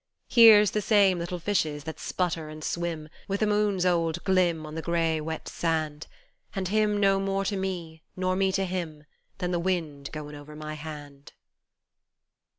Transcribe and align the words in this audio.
Heer's 0.27 0.71
the 0.71 0.81
same 0.81 1.19
little 1.19 1.37
fishes 1.37 1.83
that 1.83 1.99
sputter 1.99 2.49
and 2.49 2.63
swim, 2.63 3.07
Wi' 3.27 3.37
the 3.37 3.45
moon's 3.45 3.85
old 3.85 4.23
glim 4.23 4.65
on 4.65 4.73
the 4.73 4.81
grey, 4.81 5.21
wet 5.21 5.47
sand; 5.47 6.07
An' 6.55 6.65
him 6.65 6.99
no 6.99 7.19
more 7.19 7.45
to 7.45 7.55
me 7.55 8.01
nor 8.15 8.35
me 8.35 8.51
to 8.53 8.65
him 8.65 9.03
Than 9.37 9.51
the 9.51 9.59
wind 9.59 10.09
goin' 10.11 10.33
over 10.33 10.55
my 10.55 10.73
hand. 10.73 11.33